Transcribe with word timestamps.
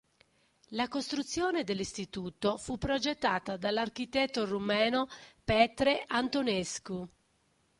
La 0.69 0.87
costruzione 0.87 1.63
dell'Istituto 1.63 2.57
fu 2.57 2.79
progettata 2.79 3.55
dall'architetto 3.55 4.45
rumeno 4.47 5.07
Petre 5.43 6.05
Antonescu. 6.07 7.07